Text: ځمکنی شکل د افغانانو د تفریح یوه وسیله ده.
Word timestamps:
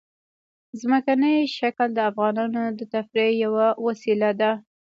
ځمکنی 0.79 1.35
شکل 1.57 1.87
د 1.93 1.99
افغانانو 2.09 2.63
د 2.79 2.81
تفریح 2.93 3.31
یوه 3.43 3.67
وسیله 3.85 4.29
ده. 4.39 4.51